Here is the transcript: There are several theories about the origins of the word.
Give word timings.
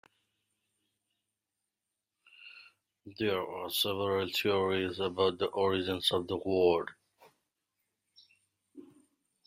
There 3.19 3.39
are 3.47 3.69
several 3.69 4.27
theories 4.29 4.99
about 4.99 5.37
the 5.37 5.45
origins 5.45 6.11
of 6.11 6.27
the 6.27 6.37
word. 6.37 6.89